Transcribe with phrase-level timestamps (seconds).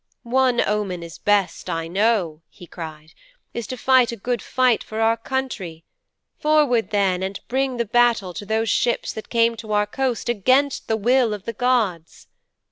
[0.23, 3.13] "One omen is best, I know," he cried,
[3.53, 5.83] "to fight a good fight for our country.
[6.39, 10.87] Forward then and bring the battle to those ships that came to our coast against
[10.87, 12.25] the will of the gods."'